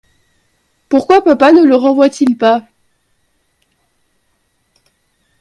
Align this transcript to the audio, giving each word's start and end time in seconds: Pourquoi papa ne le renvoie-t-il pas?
Pourquoi 0.89 1.23
papa 1.23 1.51
ne 1.51 1.63
le 1.63 1.75
renvoie-t-il 1.75 2.35
pas? 2.35 2.67